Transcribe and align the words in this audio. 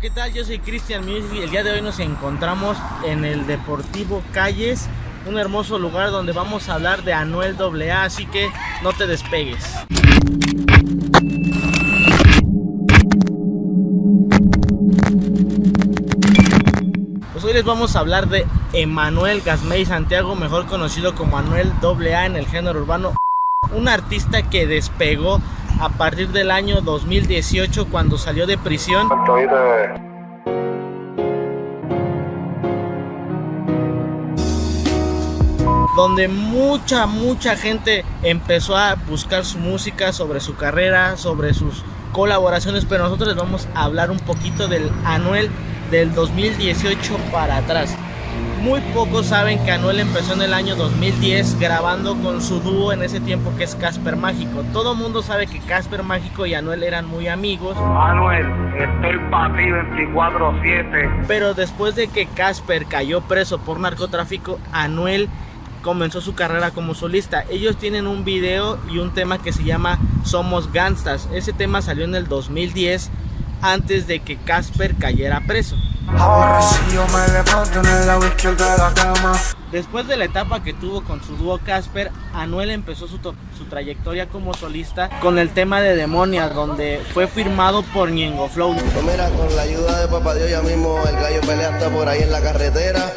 ¿qué 0.00 0.08
tal? 0.08 0.32
Yo 0.32 0.44
soy 0.46 0.58
Cristian 0.58 1.04
Music 1.04 1.30
y 1.34 1.42
el 1.42 1.50
día 1.50 1.62
de 1.62 1.72
hoy 1.72 1.82
nos 1.82 1.98
encontramos 1.98 2.78
en 3.04 3.26
el 3.26 3.46
Deportivo 3.46 4.22
Calles, 4.32 4.88
un 5.26 5.38
hermoso 5.38 5.78
lugar 5.78 6.10
donde 6.10 6.32
vamos 6.32 6.70
a 6.70 6.74
hablar 6.74 7.04
de 7.04 7.12
Anuel 7.12 7.56
AA, 7.60 8.04
así 8.04 8.24
que 8.24 8.50
no 8.82 8.94
te 8.94 9.06
despegues. 9.06 9.74
Pues 17.32 17.44
hoy 17.44 17.52
les 17.52 17.64
vamos 17.64 17.94
a 17.94 17.98
hablar 17.98 18.28
de 18.28 18.46
Emanuel 18.72 19.42
Gasmey 19.42 19.84
Santiago, 19.84 20.34
mejor 20.34 20.64
conocido 20.64 21.14
como 21.14 21.36
Anuel 21.36 21.72
AA 21.82 22.24
en 22.24 22.36
el 22.36 22.46
género 22.46 22.80
urbano, 22.80 23.12
un 23.74 23.86
artista 23.86 24.48
que 24.48 24.66
despegó 24.66 25.42
a 25.80 25.88
partir 25.88 26.28
del 26.28 26.50
año 26.50 26.82
2018 26.82 27.86
cuando 27.90 28.18
salió 28.18 28.46
de 28.46 28.58
prisión. 28.58 29.08
donde 35.96 36.28
mucha, 36.28 37.06
mucha 37.06 37.56
gente 37.56 38.06
empezó 38.22 38.74
a 38.74 38.94
buscar 38.94 39.44
su 39.44 39.58
música, 39.58 40.14
sobre 40.14 40.40
su 40.40 40.56
carrera, 40.56 41.18
sobre 41.18 41.52
sus 41.52 41.82
colaboraciones, 42.12 42.86
pero 42.86 43.04
nosotros 43.04 43.28
les 43.28 43.36
vamos 43.36 43.68
a 43.74 43.84
hablar 43.84 44.10
un 44.10 44.18
poquito 44.20 44.66
del 44.66 44.90
Anuel 45.04 45.50
del 45.90 46.14
2018 46.14 47.16
para 47.30 47.58
atrás. 47.58 47.94
Muy 48.60 48.80
pocos 48.92 49.26
saben 49.26 49.64
que 49.64 49.70
Anuel 49.70 50.00
empezó 50.00 50.34
en 50.34 50.42
el 50.42 50.52
año 50.52 50.76
2010 50.76 51.58
grabando 51.58 52.14
con 52.16 52.42
su 52.42 52.60
dúo 52.60 52.92
en 52.92 53.02
ese 53.02 53.18
tiempo 53.18 53.54
que 53.56 53.64
es 53.64 53.74
Casper 53.74 54.16
Mágico. 54.16 54.64
Todo 54.74 54.94
mundo 54.94 55.22
sabe 55.22 55.46
que 55.46 55.60
Casper 55.60 56.02
Mágico 56.02 56.44
y 56.44 56.52
Anuel 56.52 56.82
eran 56.82 57.06
muy 57.06 57.26
amigos. 57.26 57.74
Anuel, 57.78 58.46
estoy 58.76 59.18
para 59.30 59.56
ti 59.56 59.62
24-7. 59.62 61.24
Pero 61.26 61.54
después 61.54 61.94
de 61.94 62.08
que 62.08 62.26
Casper 62.26 62.84
cayó 62.84 63.22
preso 63.22 63.60
por 63.60 63.80
narcotráfico, 63.80 64.58
Anuel 64.72 65.30
comenzó 65.82 66.20
su 66.20 66.34
carrera 66.34 66.70
como 66.70 66.92
solista. 66.92 67.44
Ellos 67.48 67.78
tienen 67.78 68.06
un 68.06 68.26
video 68.26 68.78
y 68.90 68.98
un 68.98 69.14
tema 69.14 69.38
que 69.38 69.54
se 69.54 69.64
llama 69.64 69.98
Somos 70.22 70.70
Gangstas. 70.70 71.30
Ese 71.32 71.54
tema 71.54 71.80
salió 71.80 72.04
en 72.04 72.14
el 72.14 72.28
2010 72.28 73.10
antes 73.62 74.06
de 74.06 74.20
que 74.20 74.36
Casper 74.36 74.96
cayera 74.96 75.40
preso. 75.46 75.76
Después 79.70 80.08
de 80.08 80.16
la 80.16 80.24
etapa 80.24 80.62
que 80.62 80.72
tuvo 80.72 81.02
con 81.02 81.22
su 81.22 81.36
dúo 81.36 81.60
Casper, 81.64 82.10
Anuel 82.34 82.70
empezó 82.70 83.06
su, 83.06 83.18
su, 83.18 83.64
trayectoria 83.68 84.28
como 84.28 84.52
solista 84.54 85.10
con 85.20 85.38
el 85.38 85.50
tema 85.50 85.80
de 85.80 85.94
Demonia, 85.94 86.48
donde 86.48 87.00
fue 87.12 87.26
firmado 87.26 87.82
por 87.82 88.10
Ñengo 88.10 88.48
Flow. 88.48 88.74
Pues 88.74 89.04
mira, 89.04 89.28
con 89.30 89.54
la 89.54 89.62
ayuda 89.62 90.00
de 90.00 90.08
Papá 90.08 90.34
Dios 90.34 90.50
ya 90.50 90.62
mismo 90.62 90.98
el 91.06 91.14
gallo 91.14 91.40
pelea 91.42 91.74
hasta 91.74 91.90
por 91.90 92.08
ahí 92.08 92.22
en 92.22 92.32
la 92.32 92.40
carretera. 92.40 93.12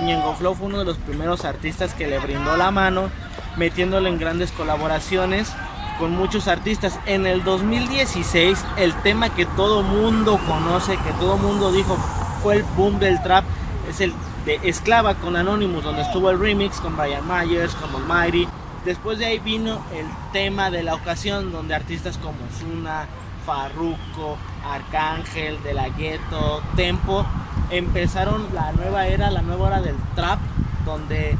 Ñengo 0.00 0.34
Flow 0.36 0.54
fue 0.54 0.68
uno 0.68 0.78
de 0.78 0.84
los 0.84 0.96
primeros 0.96 1.44
artistas 1.44 1.92
que 1.92 2.06
le 2.06 2.18
brindó 2.18 2.56
la 2.56 2.70
mano, 2.70 3.10
metiéndolo 3.56 4.08
en 4.08 4.18
grandes 4.18 4.52
colaboraciones 4.52 5.52
con 5.98 6.12
muchos 6.12 6.48
artistas. 6.48 6.98
En 7.06 7.26
el 7.26 7.44
2016, 7.44 8.64
el 8.78 8.94
tema 9.02 9.34
que 9.34 9.44
todo 9.44 9.82
mundo 9.82 10.40
conoce, 10.46 10.96
que 10.96 11.12
todo 11.18 11.36
mundo 11.36 11.72
dijo 11.72 11.98
fue 12.42 12.56
el 12.56 12.62
boom 12.76 12.98
del 12.98 13.22
trap, 13.22 13.44
es 13.88 14.00
el 14.00 14.12
de 14.44 14.60
Esclava 14.62 15.14
con 15.14 15.36
Anonymous, 15.36 15.84
donde 15.84 16.02
estuvo 16.02 16.30
el 16.30 16.38
remix 16.38 16.80
con 16.80 16.96
Brian 16.96 17.24
Myers, 17.26 17.74
con 17.74 17.94
Almighty. 17.94 18.48
Después 18.84 19.18
de 19.18 19.26
ahí 19.26 19.38
vino 19.38 19.82
el 19.94 20.06
tema 20.32 20.70
de 20.70 20.82
la 20.82 20.94
ocasión, 20.94 21.52
donde 21.52 21.74
artistas 21.74 22.18
como 22.18 22.38
Zuna, 22.58 23.06
Farruko, 23.44 24.36
Arcángel, 24.64 25.62
De 25.62 25.74
La 25.74 25.88
Ghetto, 25.88 26.62
Tempo, 26.76 27.26
empezaron 27.70 28.46
la 28.54 28.72
nueva 28.72 29.06
era, 29.06 29.30
la 29.30 29.42
nueva 29.42 29.68
era 29.68 29.80
del 29.80 29.96
trap, 30.14 30.38
donde 30.84 31.36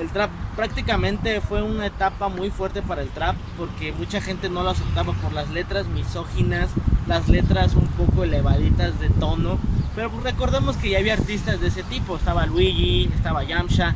el 0.00 0.08
trap 0.10 0.30
prácticamente 0.56 1.40
fue 1.40 1.62
una 1.62 1.86
etapa 1.86 2.28
muy 2.28 2.50
fuerte 2.50 2.82
para 2.82 3.02
el 3.02 3.08
trap 3.10 3.36
porque 3.56 3.92
mucha 3.92 4.20
gente 4.20 4.48
no 4.48 4.62
lo 4.62 4.70
aceptaba 4.70 5.12
por 5.14 5.32
las 5.32 5.50
letras 5.50 5.86
misóginas, 5.86 6.70
las 7.06 7.28
letras 7.28 7.74
un 7.74 7.86
poco 7.88 8.24
elevaditas 8.24 8.98
de 8.98 9.10
tono. 9.10 9.58
Pero 9.94 10.10
pues 10.10 10.24
recordemos 10.24 10.76
que 10.76 10.90
ya 10.90 10.98
había 10.98 11.14
artistas 11.14 11.60
de 11.60 11.68
ese 11.68 11.82
tipo, 11.82 12.16
estaba 12.16 12.46
Luigi, 12.46 13.10
estaba 13.14 13.44
Yamcha, 13.44 13.94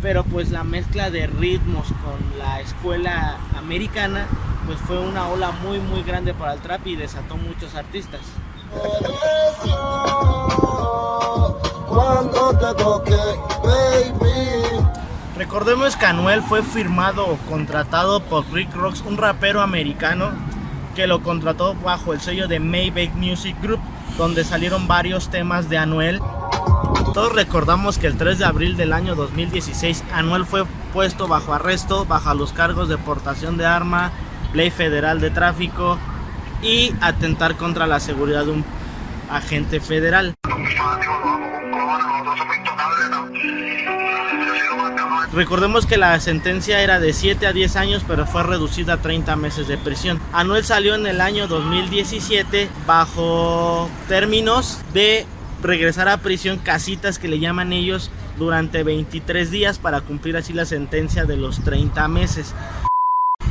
pero 0.00 0.24
pues 0.24 0.50
la 0.50 0.64
mezcla 0.64 1.10
de 1.10 1.26
ritmos 1.26 1.86
con 1.88 2.38
la 2.38 2.60
escuela 2.60 3.36
americana 3.56 4.26
pues 4.66 4.78
fue 4.80 4.98
una 4.98 5.28
ola 5.28 5.50
muy 5.50 5.78
muy 5.78 6.02
grande 6.02 6.32
para 6.32 6.54
el 6.54 6.60
trap 6.60 6.86
y 6.86 6.96
desató 6.96 7.36
muchos 7.36 7.74
artistas. 7.74 8.20
Recordemos 15.36 15.96
que 15.96 16.06
Anuel 16.06 16.42
fue 16.42 16.62
firmado 16.62 17.26
o 17.26 17.36
contratado 17.48 18.20
por 18.20 18.50
Rick 18.52 18.74
Rocks, 18.74 19.02
un 19.02 19.18
rapero 19.18 19.60
americano 19.60 20.30
que 20.94 21.06
lo 21.06 21.22
contrató 21.22 21.74
bajo 21.74 22.12
el 22.12 22.20
sello 22.20 22.48
de 22.48 22.60
Maybach 22.60 23.12
Music 23.14 23.56
Group, 23.60 23.80
donde 24.16 24.44
salieron 24.44 24.86
varios 24.88 25.30
temas 25.30 25.68
de 25.68 25.78
Anuel. 25.78 26.20
Todos 27.12 27.32
recordamos 27.32 27.98
que 27.98 28.06
el 28.06 28.16
3 28.16 28.38
de 28.38 28.44
abril 28.44 28.76
del 28.76 28.92
año 28.92 29.14
2016 29.14 30.04
Anuel 30.12 30.44
fue 30.44 30.64
puesto 30.92 31.28
bajo 31.28 31.54
arresto 31.54 32.04
bajo 32.06 32.34
los 32.34 32.52
cargos 32.52 32.88
de 32.88 32.98
portación 32.98 33.56
de 33.56 33.66
arma, 33.66 34.10
ley 34.52 34.70
federal 34.70 35.20
de 35.20 35.30
tráfico 35.30 35.98
y 36.62 36.92
atentar 37.00 37.56
contra 37.56 37.86
la 37.86 38.00
seguridad 38.00 38.44
de 38.44 38.52
un 38.52 38.64
agente 39.30 39.80
federal. 39.80 40.34
Recordemos 45.34 45.84
que 45.84 45.96
la 45.96 46.20
sentencia 46.20 46.80
era 46.80 47.00
de 47.00 47.12
7 47.12 47.48
a 47.48 47.52
10 47.52 47.74
años, 47.74 48.04
pero 48.06 48.24
fue 48.24 48.44
reducida 48.44 48.94
a 48.94 49.02
30 49.02 49.34
meses 49.34 49.66
de 49.66 49.76
prisión. 49.76 50.20
Anuel 50.32 50.64
salió 50.64 50.94
en 50.94 51.06
el 51.06 51.20
año 51.20 51.48
2017 51.48 52.68
bajo 52.86 53.90
términos 54.06 54.78
de 54.92 55.26
regresar 55.60 56.08
a 56.08 56.18
prisión 56.18 56.58
casitas 56.58 57.18
que 57.18 57.26
le 57.26 57.40
llaman 57.40 57.72
ellos 57.72 58.12
durante 58.38 58.84
23 58.84 59.50
días 59.50 59.80
para 59.80 60.02
cumplir 60.02 60.36
así 60.36 60.52
la 60.52 60.66
sentencia 60.66 61.24
de 61.24 61.36
los 61.36 61.64
30 61.64 62.06
meses. 62.06 62.54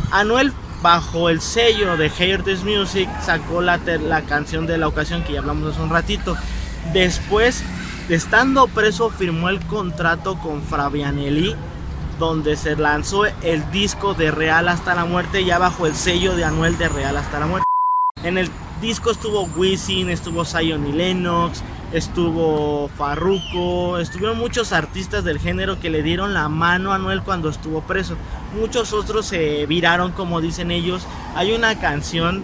Anuel 0.10 0.54
bajo 0.82 1.28
el 1.28 1.42
sello 1.42 1.98
de 1.98 2.10
Hear 2.18 2.44
This 2.44 2.64
Music 2.64 3.10
sacó 3.22 3.62
la, 3.62 3.78
la 3.78 4.22
canción 4.22 4.68
de 4.68 4.78
la 4.78 4.88
ocasión 4.88 5.22
que 5.26 5.34
ya 5.34 5.40
hablamos 5.40 5.74
hace 5.74 5.82
un 5.82 5.90
ratito. 5.90 6.38
Después, 6.94 7.62
estando 8.08 8.68
preso, 8.68 9.10
firmó 9.10 9.50
el 9.50 9.60
contrato 9.60 10.40
con 10.40 10.62
Fabianelli 10.62 11.54
donde 12.20 12.56
se 12.56 12.76
lanzó 12.76 13.26
el 13.26 13.70
disco 13.72 14.14
de 14.14 14.32
Real 14.32 14.68
hasta 14.68 14.96
la 14.96 15.06
muerte 15.06 15.46
ya 15.46 15.58
bajo 15.58 15.88
el 15.88 15.96
sello 15.96 16.36
de 16.36 16.46
Anuel 16.46 16.78
de 16.78 16.90
Real 16.90 17.18
hasta 17.18 17.40
la 17.40 17.48
muerte. 17.48 17.66
En 18.24 18.38
el 18.38 18.50
disco 18.82 19.12
estuvo 19.12 19.44
Wisin, 19.56 20.10
estuvo 20.10 20.46
Zion 20.46 20.88
y 20.88 20.92
Lennox, 20.92 21.64
estuvo 21.92 22.90
Farruko, 22.90 24.00
estuvieron 24.00 24.38
muchos 24.38 24.74
artistas 24.74 25.24
del 25.24 25.40
género 25.40 25.80
que 25.80 25.90
le 25.90 26.04
dieron 26.04 26.34
la 26.34 26.50
mano 26.50 26.92
a 26.92 26.96
Anuel 26.96 27.22
cuando 27.22 27.50
estuvo 27.50 27.82
preso. 27.82 28.16
Muchos 28.60 28.94
otros 28.94 29.26
se 29.26 29.66
viraron 29.66 30.12
como 30.12 30.42
dicen 30.42 30.72
ellos. 30.72 31.06
Hay 31.36 31.54
una 31.54 31.80
canción 31.80 32.44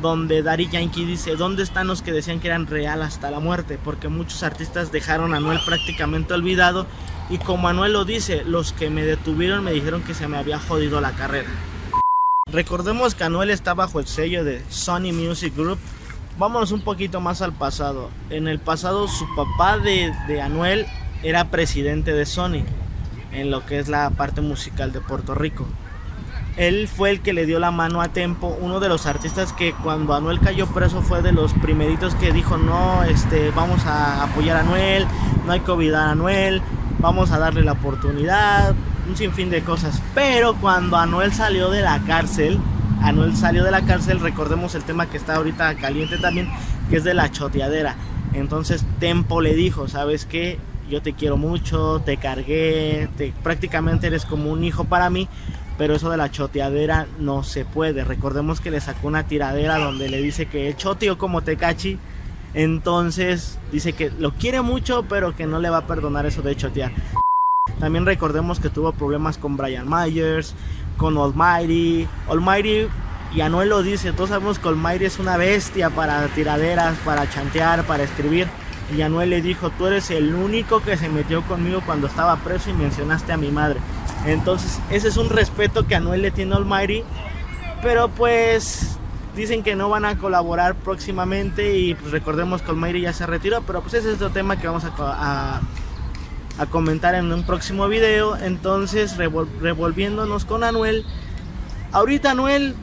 donde 0.00 0.42
Daddy 0.42 0.68
Yankee 0.68 1.04
dice, 1.04 1.36
¿dónde 1.36 1.62
están 1.62 1.86
los 1.86 2.02
que 2.02 2.12
decían 2.12 2.40
que 2.40 2.48
eran 2.48 2.66
real 2.66 3.02
hasta 3.02 3.30
la 3.30 3.40
muerte? 3.40 3.78
Porque 3.82 4.08
muchos 4.08 4.42
artistas 4.42 4.92
dejaron 4.92 5.34
a 5.34 5.38
Anuel 5.38 5.60
prácticamente 5.64 6.34
olvidado 6.34 6.86
y 7.28 7.38
como 7.38 7.64
Manuel 7.64 7.92
lo 7.92 8.04
dice, 8.04 8.44
los 8.44 8.72
que 8.72 8.90
me 8.90 9.04
detuvieron 9.04 9.64
me 9.64 9.72
dijeron 9.72 10.02
que 10.02 10.14
se 10.14 10.28
me 10.28 10.36
había 10.36 10.58
jodido 10.58 11.00
la 11.00 11.12
carrera. 11.12 11.48
Recordemos 12.48 13.14
que 13.14 13.24
Anuel 13.24 13.50
está 13.50 13.74
bajo 13.74 13.98
el 13.98 14.06
sello 14.06 14.44
de 14.44 14.62
Sony 14.68 15.12
Music 15.12 15.54
Group. 15.56 15.78
Vámonos 16.38 16.70
un 16.70 16.82
poquito 16.82 17.20
más 17.20 17.42
al 17.42 17.52
pasado. 17.52 18.10
En 18.30 18.46
el 18.46 18.60
pasado 18.60 19.08
su 19.08 19.26
papá 19.34 19.78
de, 19.78 20.12
de 20.28 20.40
Anuel 20.40 20.86
era 21.22 21.50
presidente 21.50 22.12
de 22.12 22.24
Sony 22.24 22.64
en 23.32 23.50
lo 23.50 23.66
que 23.66 23.78
es 23.78 23.88
la 23.88 24.10
parte 24.10 24.40
musical 24.40 24.92
de 24.92 25.00
Puerto 25.00 25.34
Rico. 25.34 25.66
Él 26.56 26.88
fue 26.88 27.10
el 27.10 27.20
que 27.20 27.34
le 27.34 27.44
dio 27.44 27.58
la 27.58 27.70
mano 27.70 28.00
a 28.00 28.08
Tempo, 28.08 28.56
uno 28.60 28.80
de 28.80 28.88
los 28.88 29.04
artistas 29.04 29.52
que 29.52 29.74
cuando 29.74 30.14
Anuel 30.14 30.40
cayó 30.40 30.66
preso 30.66 31.02
fue 31.02 31.20
de 31.20 31.32
los 31.32 31.52
primeritos 31.52 32.14
que 32.14 32.32
dijo, 32.32 32.56
no, 32.56 33.02
este, 33.02 33.50
vamos 33.50 33.84
a 33.84 34.22
apoyar 34.22 34.56
a 34.56 34.60
Anuel, 34.60 35.06
no 35.44 35.52
hay 35.52 35.60
que 35.60 35.70
olvidar 35.70 36.08
a 36.08 36.10
Anuel, 36.12 36.62
vamos 36.98 37.30
a 37.30 37.38
darle 37.38 37.62
la 37.62 37.72
oportunidad, 37.72 38.74
un 39.08 39.16
sinfín 39.16 39.50
de 39.50 39.62
cosas. 39.62 40.02
Pero 40.14 40.54
cuando 40.56 40.96
Anuel 40.96 41.32
salió 41.32 41.70
de 41.70 41.82
la 41.82 42.00
cárcel, 42.00 42.58
Anuel 43.02 43.36
salió 43.36 43.64
de 43.64 43.70
la 43.70 43.82
cárcel, 43.82 44.20
recordemos 44.20 44.74
el 44.74 44.82
tema 44.82 45.06
que 45.06 45.16
está 45.16 45.36
ahorita 45.36 45.74
caliente 45.76 46.18
también, 46.18 46.48
que 46.90 46.96
es 46.96 47.04
de 47.04 47.14
la 47.14 47.30
choteadera. 47.30 47.96
Entonces 48.32 48.84
Tempo 48.98 49.40
le 49.40 49.54
dijo, 49.54 49.88
¿sabes 49.88 50.26
qué? 50.26 50.58
Yo 50.90 51.02
te 51.02 51.14
quiero 51.14 51.36
mucho, 51.36 52.00
te 52.04 52.16
cargué, 52.16 53.08
te, 53.16 53.32
prácticamente 53.42 54.06
eres 54.06 54.24
como 54.24 54.50
un 54.50 54.62
hijo 54.62 54.84
para 54.84 55.10
mí, 55.10 55.28
pero 55.78 55.94
eso 55.94 56.10
de 56.10 56.16
la 56.16 56.30
choteadera 56.30 57.06
no 57.18 57.42
se 57.42 57.64
puede. 57.64 58.04
Recordemos 58.04 58.60
que 58.60 58.70
le 58.70 58.80
sacó 58.80 59.08
una 59.08 59.24
tiradera 59.24 59.78
donde 59.78 60.08
le 60.08 60.22
dice 60.22 60.46
que 60.46 60.68
el 60.68 60.76
choteo 60.76 61.18
como 61.18 61.42
te 61.42 61.56
cachi 61.56 61.98
Entonces 62.54 63.58
dice 63.72 63.92
que 63.92 64.10
lo 64.10 64.32
quiere 64.32 64.62
mucho, 64.62 65.04
pero 65.08 65.36
que 65.36 65.46
no 65.46 65.58
le 65.58 65.70
va 65.70 65.78
a 65.78 65.86
perdonar 65.86 66.26
eso 66.26 66.42
de 66.42 66.56
chotear. 66.56 66.92
También 67.78 68.06
recordemos 68.06 68.60
que 68.60 68.70
tuvo 68.70 68.92
problemas 68.92 69.38
con 69.38 69.56
Brian 69.56 69.86
Myers, 69.88 70.54
con 70.96 71.18
Almighty. 71.18 72.08
Almighty, 72.28 72.88
y 73.34 73.40
Anuel 73.40 73.68
lo 73.68 73.82
dice, 73.82 74.12
todos 74.12 74.30
sabemos 74.30 74.58
que 74.58 74.68
Almighty 74.68 75.04
es 75.04 75.18
una 75.18 75.36
bestia 75.36 75.90
para 75.90 76.26
tiraderas, 76.28 76.96
para 77.04 77.28
chantear, 77.28 77.84
para 77.84 78.04
escribir. 78.04 78.48
Y 78.96 79.02
Anuel 79.02 79.30
le 79.30 79.42
dijo, 79.42 79.70
tú 79.70 79.86
eres 79.86 80.10
el 80.10 80.34
único 80.34 80.80
que 80.80 80.96
se 80.96 81.08
metió 81.08 81.42
conmigo 81.42 81.82
cuando 81.84 82.06
estaba 82.06 82.36
preso 82.36 82.70
y 82.70 82.72
mencionaste 82.72 83.32
a 83.32 83.36
mi 83.36 83.50
madre. 83.50 83.80
Entonces, 84.24 84.80
ese 84.90 85.08
es 85.08 85.16
un 85.16 85.28
respeto 85.28 85.86
que 85.86 85.96
Anuel 85.96 86.22
le 86.22 86.30
tiene 86.30 86.54
a 86.54 86.58
Almighty. 86.58 87.02
Pero 87.82 88.08
pues 88.08 88.95
dicen 89.36 89.62
que 89.62 89.76
no 89.76 89.88
van 89.88 90.04
a 90.04 90.18
colaborar 90.18 90.74
próximamente 90.74 91.76
y 91.78 91.94
pues 91.94 92.10
recordemos 92.10 92.62
que 92.62 92.70
Almighty 92.70 93.02
ya 93.02 93.12
se 93.12 93.26
retiró. 93.26 93.62
Pero 93.62 93.82
pues 93.82 93.94
ese 93.94 94.08
es 94.08 94.14
otro 94.16 94.30
tema 94.30 94.58
que 94.58 94.66
vamos 94.66 94.84
a, 94.84 95.60
a, 96.58 96.66
comentar 96.66 97.14
en 97.14 97.30
un 97.30 97.44
próximo 97.44 97.86
video. 97.86 98.36
Entonces, 98.36 99.16
revolviéndonos 99.16 100.44
con 100.46 100.64
Anuel. 100.64 101.04
Ahorita 101.92 102.32
Anuel 102.32 102.74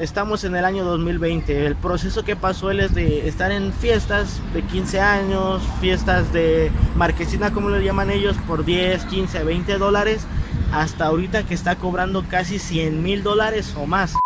estamos 0.00 0.44
en 0.44 0.56
el 0.56 0.64
año 0.64 0.84
2020. 0.84 1.66
El 1.66 1.76
proceso 1.76 2.24
que 2.24 2.34
pasó 2.34 2.70
él 2.70 2.80
es 2.80 2.92
de 2.92 3.28
estar 3.28 3.52
en 3.52 3.72
fiestas 3.72 4.40
de 4.52 4.62
15 4.62 5.00
años, 5.00 5.62
fiestas 5.80 6.32
de 6.32 6.72
marquesina, 6.96 7.52
como 7.52 7.68
lo 7.68 7.78
llaman 7.78 8.10
ellos, 8.10 8.36
por 8.48 8.64
10, 8.64 9.04
15, 9.04 9.44
20 9.44 9.78
dólares, 9.78 10.26
hasta 10.72 11.06
ahorita 11.06 11.44
que 11.44 11.54
está 11.54 11.76
cobrando 11.76 12.24
casi 12.28 12.58
100 12.58 13.02
mil 13.02 13.22
dólares 13.22 13.74
o 13.78 13.86
más. 13.86 14.16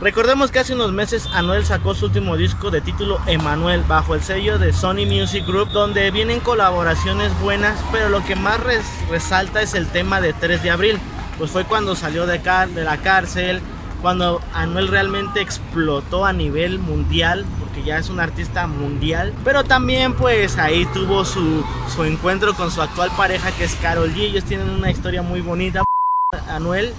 Recordemos 0.00 0.52
que 0.52 0.60
hace 0.60 0.74
unos 0.74 0.92
meses 0.92 1.26
Anuel 1.32 1.66
sacó 1.66 1.92
su 1.92 2.06
último 2.06 2.36
disco 2.36 2.70
de 2.70 2.80
título 2.80 3.18
Emanuel 3.26 3.82
bajo 3.82 4.14
el 4.14 4.22
sello 4.22 4.56
de 4.56 4.72
Sony 4.72 5.06
Music 5.08 5.44
Group 5.44 5.70
donde 5.70 6.12
vienen 6.12 6.38
colaboraciones 6.38 7.32
buenas 7.40 7.80
pero 7.90 8.08
lo 8.08 8.24
que 8.24 8.36
más 8.36 8.60
resalta 9.10 9.60
es 9.60 9.74
el 9.74 9.88
tema 9.88 10.20
de 10.20 10.32
3 10.34 10.62
de 10.62 10.70
abril. 10.70 11.00
Pues 11.36 11.50
fue 11.50 11.64
cuando 11.64 11.96
salió 11.96 12.26
de, 12.26 12.38
de 12.38 12.84
la 12.84 12.98
cárcel 12.98 13.60
cuando 14.00 14.40
Anuel 14.54 14.86
realmente 14.86 15.40
explotó 15.40 16.24
a 16.24 16.32
nivel 16.32 16.78
mundial, 16.78 17.44
porque 17.58 17.82
ya 17.82 17.98
es 17.98 18.08
un 18.08 18.20
artista 18.20 18.68
mundial, 18.68 19.34
pero 19.42 19.64
también 19.64 20.14
pues 20.14 20.56
ahí 20.58 20.86
tuvo 20.94 21.24
su, 21.24 21.64
su 21.92 22.04
encuentro 22.04 22.54
con 22.54 22.70
su 22.70 22.80
actual 22.80 23.10
pareja 23.16 23.50
que 23.50 23.64
es 23.64 23.74
Carol 23.74 24.14
G, 24.14 24.20
ellos 24.20 24.44
tienen 24.44 24.70
una 24.70 24.92
historia 24.92 25.22
muy 25.22 25.40
bonita. 25.40 25.82
Anuel 26.48 26.94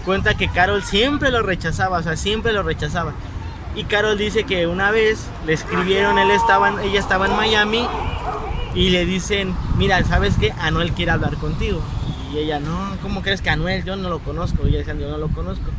cuenta 0.00 0.34
que 0.34 0.48
Carol 0.48 0.82
siempre 0.82 1.30
lo 1.30 1.42
rechazaba, 1.42 1.98
o 1.98 2.02
sea, 2.02 2.16
siempre 2.16 2.52
lo 2.52 2.62
rechazaba. 2.62 3.12
Y 3.76 3.84
Carol 3.84 4.18
dice 4.18 4.44
que 4.44 4.66
una 4.66 4.90
vez 4.90 5.26
le 5.46 5.52
escribieron, 5.52 6.18
él 6.18 6.30
estaba, 6.30 6.82
ella 6.82 6.98
estaba 6.98 7.26
en 7.26 7.36
Miami 7.36 7.86
y 8.74 8.90
le 8.90 9.04
dicen, 9.04 9.54
mira, 9.76 10.02
¿sabes 10.04 10.34
qué? 10.38 10.52
Anuel 10.60 10.92
quiere 10.92 11.12
hablar 11.12 11.36
contigo. 11.36 11.80
Y 12.32 12.38
ella, 12.38 12.60
no, 12.60 12.96
¿cómo 13.02 13.22
crees 13.22 13.42
que 13.42 13.50
Anuel? 13.50 13.84
Yo 13.84 13.96
no 13.96 14.08
lo 14.08 14.20
conozco. 14.20 14.64
Y 14.64 14.70
ella 14.70 14.78
decía, 14.78 14.94
yo 14.94 15.10
no 15.10 15.18
lo 15.18 15.28
conozco. 15.28 15.70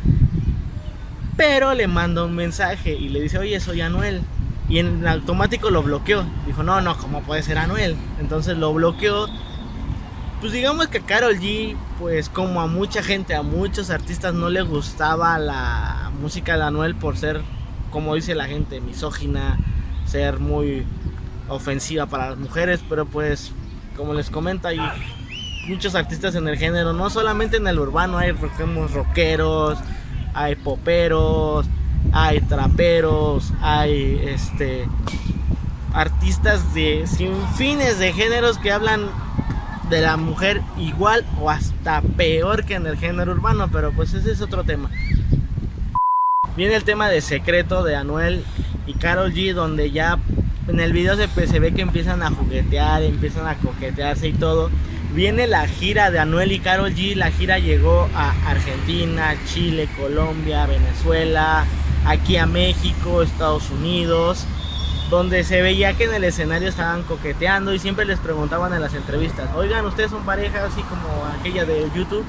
Pero 1.36 1.74
le 1.74 1.86
manda 1.86 2.24
un 2.24 2.34
mensaje 2.34 2.92
y 2.92 3.08
le 3.08 3.20
dice, 3.20 3.38
oye, 3.38 3.58
soy 3.60 3.80
Anuel. 3.80 4.22
Y 4.68 4.78
en 4.78 5.06
automático 5.06 5.70
lo 5.70 5.82
bloqueó. 5.82 6.24
Dijo, 6.46 6.62
no, 6.62 6.80
no, 6.80 6.96
¿cómo 6.98 7.22
puede 7.22 7.42
ser 7.42 7.58
Anuel? 7.58 7.96
Entonces 8.20 8.56
lo 8.56 8.72
bloqueó. 8.72 9.28
Pues 10.42 10.52
digamos 10.52 10.88
que 10.88 11.00
Carol 11.00 11.38
G, 11.38 11.76
pues 12.00 12.28
como 12.28 12.60
a 12.60 12.66
mucha 12.66 13.00
gente, 13.00 13.32
a 13.32 13.42
muchos 13.42 13.90
artistas 13.90 14.34
no 14.34 14.50
le 14.50 14.62
gustaba 14.62 15.38
la 15.38 16.10
música 16.20 16.56
de 16.56 16.64
Anuel 16.64 16.96
por 16.96 17.16
ser, 17.16 17.40
como 17.92 18.16
dice 18.16 18.34
la 18.34 18.46
gente, 18.46 18.80
misógina, 18.80 19.56
ser 20.04 20.40
muy 20.40 20.84
ofensiva 21.48 22.06
para 22.06 22.30
las 22.30 22.38
mujeres, 22.38 22.80
pero 22.88 23.06
pues 23.06 23.52
como 23.96 24.14
les 24.14 24.30
comento 24.30 24.66
hay 24.66 24.80
muchos 25.68 25.94
artistas 25.94 26.34
en 26.34 26.48
el 26.48 26.58
género, 26.58 26.92
no 26.92 27.08
solamente 27.08 27.58
en 27.58 27.68
el 27.68 27.78
urbano, 27.78 28.18
hay 28.18 28.32
rockeros, 28.32 29.78
hay 30.34 30.56
poperos, 30.56 31.66
hay 32.10 32.40
traperos, 32.40 33.52
hay 33.60 34.20
este 34.24 34.88
artistas 35.94 36.74
de 36.74 37.06
sin 37.06 37.32
fines 37.54 38.00
de 38.00 38.12
géneros 38.12 38.58
que 38.58 38.72
hablan 38.72 39.08
de 39.92 40.00
la 40.00 40.16
mujer 40.16 40.62
igual 40.78 41.22
o 41.38 41.50
hasta 41.50 42.00
peor 42.00 42.64
que 42.64 42.74
en 42.74 42.86
el 42.86 42.96
género 42.96 43.32
urbano, 43.32 43.68
pero 43.70 43.92
pues 43.92 44.14
ese 44.14 44.32
es 44.32 44.40
otro 44.40 44.64
tema. 44.64 44.90
Viene 46.56 46.74
el 46.74 46.84
tema 46.84 47.10
de 47.10 47.20
secreto 47.20 47.84
de 47.84 47.94
Anuel 47.94 48.42
y 48.86 48.94
Carol 48.94 49.34
G, 49.34 49.52
donde 49.52 49.90
ya 49.90 50.18
en 50.66 50.80
el 50.80 50.94
video 50.94 51.14
se, 51.16 51.28
se 51.46 51.58
ve 51.58 51.74
que 51.74 51.82
empiezan 51.82 52.22
a 52.22 52.30
juguetear, 52.30 53.02
empiezan 53.02 53.46
a 53.46 53.56
coquetearse 53.56 54.28
y 54.28 54.32
todo. 54.32 54.70
Viene 55.14 55.46
la 55.46 55.68
gira 55.68 56.10
de 56.10 56.20
Anuel 56.20 56.52
y 56.52 56.60
Carol 56.60 56.94
G. 56.94 57.14
La 57.14 57.30
gira 57.30 57.58
llegó 57.58 58.08
a 58.14 58.30
Argentina, 58.48 59.34
Chile, 59.44 59.90
Colombia, 60.00 60.64
Venezuela, 60.64 61.66
aquí 62.06 62.38
a 62.38 62.46
México, 62.46 63.22
Estados 63.22 63.68
Unidos, 63.68 64.46
donde 65.12 65.44
se 65.44 65.60
veía 65.60 65.92
que 65.92 66.04
en 66.04 66.14
el 66.14 66.24
escenario 66.24 66.70
estaban 66.70 67.02
coqueteando 67.02 67.74
y 67.74 67.78
siempre 67.78 68.06
les 68.06 68.18
preguntaban 68.18 68.72
en 68.72 68.80
las 68.80 68.94
entrevistas, 68.94 69.50
oigan, 69.54 69.84
¿ustedes 69.84 70.10
son 70.10 70.24
pareja 70.24 70.64
así 70.64 70.80
como 70.84 71.26
aquella 71.38 71.66
de 71.66 71.86
YouTube? 71.94 72.24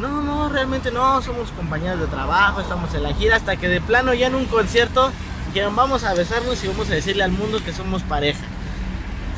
No, 0.00 0.22
no, 0.22 0.48
realmente 0.48 0.90
no, 0.90 1.20
somos 1.20 1.50
compañeros 1.50 2.00
de 2.00 2.06
trabajo, 2.06 2.62
estamos 2.62 2.94
en 2.94 3.02
la 3.02 3.12
gira, 3.12 3.36
hasta 3.36 3.56
que 3.56 3.68
de 3.68 3.82
plano 3.82 4.14
ya 4.14 4.28
en 4.28 4.36
un 4.36 4.46
concierto 4.46 5.12
dijeron, 5.48 5.76
vamos 5.76 6.02
a 6.04 6.14
besarnos 6.14 6.64
y 6.64 6.68
vamos 6.68 6.88
a 6.88 6.94
decirle 6.94 7.24
al 7.24 7.30
mundo 7.30 7.62
que 7.62 7.74
somos 7.74 8.02
pareja 8.02 8.40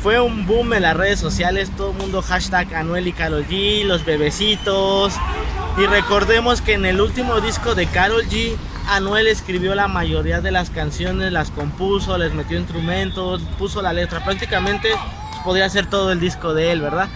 fue 0.01 0.21
un 0.21 0.47
boom 0.47 0.73
en 0.75 0.83
las 0.83 0.97
redes 0.97 1.19
sociales, 1.19 1.69
todo 1.77 1.91
el 1.91 1.97
mundo 1.97 2.23
hashtag 2.23 2.73
Anuel 2.77 3.09
y 3.09 3.13
Carol 3.13 3.45
G, 3.45 3.83
los 3.83 4.05
bebecitos. 4.05 5.15
Y 5.77 5.87
recordemos 5.87 6.63
que 6.63 6.75
en 6.75 6.85
el 6.85 7.01
último 7.01 7.41
disco 7.41 7.75
de 7.75 7.87
Carol 7.87 8.23
G, 8.29 8.57
Anuel 8.89 9.27
escribió 9.27 9.75
la 9.75 9.89
mayoría 9.89 10.41
de 10.41 10.53
las 10.53 10.71
canciones, 10.71 11.33
las 11.33 11.51
compuso, 11.51 12.17
les 12.19 12.33
metió 12.35 12.59
instrumentos, 12.59 13.43
puso 13.59 13.83
la 13.83 13.93
letra. 13.93 14.25
Prácticamente 14.25 14.91
podría 15.45 15.69
ser 15.69 15.87
todo 15.87 16.13
el 16.13 16.21
disco 16.21 16.55
de 16.55 16.73
él, 16.73 16.81
¿verdad? 16.81 17.09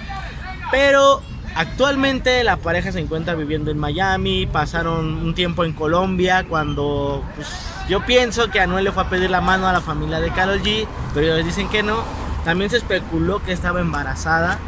Pero 0.71 1.23
actualmente 1.55 2.43
la 2.45 2.57
pareja 2.57 2.93
se 2.93 3.01
encuentra 3.01 3.35
viviendo 3.35 3.71
en 3.71 3.79
Miami, 3.79 4.47
pasaron 4.47 5.23
un 5.23 5.35
tiempo 5.35 5.65
en 5.65 5.73
Colombia 5.73 6.45
cuando 6.49 7.25
pues, 7.35 7.49
yo 7.89 8.05
pienso 8.05 8.51
que 8.51 8.61
Anuel 8.61 8.85
le 8.85 8.93
fue 8.93 9.05
a 9.05 9.09
pedir 9.09 9.31
la 9.31 9.41
mano 9.41 9.67
a 9.69 9.73
la 9.73 9.81
familia 9.81 10.21
de 10.21 10.31
Carol 10.31 10.63
G, 10.63 10.87
pero 11.15 11.27
ellos 11.27 11.45
dicen 11.45 11.69
que 11.69 11.83
no. 11.83 12.03
También 12.45 12.71
se 12.71 12.79
especuló 12.79 13.43
que 13.43 13.53
estaba 13.53 13.81
embarazada, 13.81 14.59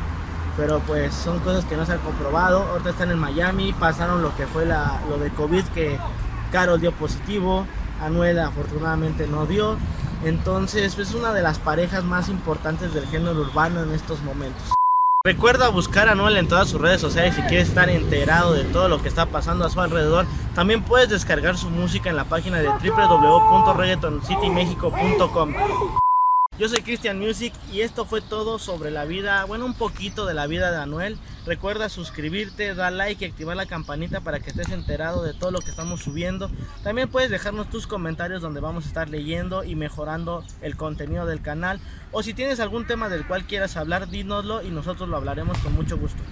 pero 0.57 0.81
pues 0.81 1.15
son 1.15 1.41
cosas 1.41 1.65
que 1.65 1.77
no 1.77 1.87
se 1.87 1.93
han 1.93 2.01
comprobado. 2.01 2.63
Ahorita 2.65 2.91
están 2.91 3.11
en 3.11 3.19
Miami, 3.19 3.73
pasaron 3.73 4.23
lo 4.23 4.37
que 4.37 4.47
fue 4.47 4.67
la, 4.67 5.01
lo 5.09 5.19
de 5.19 5.31
COVID 5.31 5.65
que 5.67 5.99
Carol 6.53 6.81
dio 6.81 6.93
positivo, 6.93 7.67
Anuel 8.01 8.39
afortunadamente 8.39 9.27
no 9.27 9.47
dio. 9.47 9.77
Entonces 10.25 10.95
pues, 10.95 11.09
es 11.09 11.15
una 11.15 11.33
de 11.33 11.43
las 11.43 11.59
parejas 11.59 12.05
más 12.05 12.29
importantes 12.29 12.95
del 12.95 13.09
género 13.09 13.41
urbano 13.41 13.83
en 13.83 13.91
estos 13.93 14.23
momentos. 14.23 14.63
Recuerda 15.25 15.69
buscar 15.69 16.09
a 16.09 16.13
Anuel 16.13 16.37
en 16.37 16.47
todas 16.49 16.69
sus 16.69 16.81
redes 16.81 17.01
sociales 17.01 17.37
si 17.37 17.43
quieres 17.43 17.69
estar 17.69 17.89
enterado 17.89 18.55
de 18.55 18.65
todo 18.65 18.89
lo 18.89 19.01
que 19.01 19.07
está 19.09 19.27
pasando 19.27 19.65
a 19.65 19.71
su 19.71 19.81
alrededor. 19.81 20.27
También 20.55 20.83
puedes 20.83 21.09
descargar 21.09 21.57
su 21.57 21.71
música 21.71 22.11
en 22.11 22.17
la 22.17 22.25
página 22.25 22.59
de 22.59 22.69
www.reggaetoncitymexico.com. 22.69 25.55
Yo 26.59 26.69
soy 26.69 26.83
Christian 26.83 27.19
Music 27.19 27.55
y 27.73 27.81
esto 27.81 28.05
fue 28.05 28.21
todo 28.21 28.59
sobre 28.59 28.91
la 28.91 29.07
vida, 29.07 29.43
bueno, 29.47 29.65
un 29.65 29.73
poquito 29.73 30.27
de 30.27 30.35
la 30.35 30.47
vida 30.47 30.71
de 30.71 30.77
Anuel. 30.77 31.17
Recuerda 31.47 31.89
suscribirte, 31.89 32.75
dar 32.75 32.93
like 32.93 33.25
y 33.25 33.29
activar 33.29 33.57
la 33.57 33.65
campanita 33.65 34.21
para 34.21 34.39
que 34.39 34.51
estés 34.51 34.69
enterado 34.69 35.23
de 35.23 35.33
todo 35.33 35.51
lo 35.51 35.61
que 35.61 35.71
estamos 35.71 36.03
subiendo. 36.03 36.51
También 36.85 37.09
puedes 37.09 37.31
dejarnos 37.31 37.71
tus 37.71 37.87
comentarios 37.87 38.43
donde 38.43 38.61
vamos 38.61 38.85
a 38.85 38.89
estar 38.89 39.09
leyendo 39.09 39.65
y 39.65 39.77
mejorando 39.77 40.45
el 40.61 40.77
contenido 40.77 41.25
del 41.25 41.41
canal. 41.41 41.81
O 42.13 42.23
si 42.23 42.35
tienes 42.35 42.61
algún 42.61 42.87
tema 42.87 43.09
del 43.09 43.27
cual 43.27 43.47
quieras 43.47 43.79
hablar, 43.79 44.11
dínoslo 44.11 44.63
y 44.63 44.69
nosotros 44.69 45.09
lo 45.09 45.17
hablaremos 45.17 45.57
con 45.59 45.73
mucho 45.73 45.97
gusto. 45.97 46.23